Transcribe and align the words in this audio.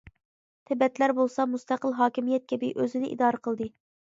تىبەتلەر 0.69 1.13
بولسا، 1.19 1.45
مۇستەقىل 1.51 1.93
ھاكىمىيەت 1.99 2.49
كەبى 2.55 2.73
ئۆزىنى 2.77 3.11
ئىدارە 3.15 3.47
قىلدى. 3.49 3.71